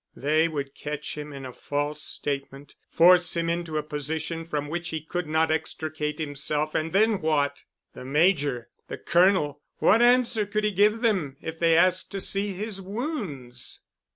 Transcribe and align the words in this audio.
They 0.15 0.47
would 0.47 0.73
catch 0.73 1.15
him 1.15 1.31
in 1.31 1.45
a 1.45 1.53
false 1.53 2.01
statement, 2.01 2.73
force 2.89 3.37
him 3.37 3.51
into 3.51 3.77
a 3.77 3.83
position 3.83 4.45
from 4.47 4.67
which 4.67 4.89
he 4.89 4.99
could 4.99 5.27
not 5.27 5.51
extricate 5.51 6.17
himself, 6.17 6.73
and 6.73 6.91
then 6.91 7.21
what? 7.21 7.65
The 7.93 8.03
Major,—the 8.03 8.97
Colonel,—what 8.97 10.01
answer 10.01 10.47
could 10.47 10.63
he 10.63 10.71
give 10.71 11.01
them 11.01 11.37
if 11.39 11.59
they 11.59 11.77
asked 11.77 12.11
to 12.13 12.19
see 12.19 12.53
his 12.53 12.81
wounds? 12.81 13.81